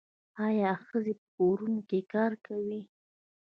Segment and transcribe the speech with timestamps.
[0.45, 2.81] آیا ښځې په کورونو کې کار کوي؟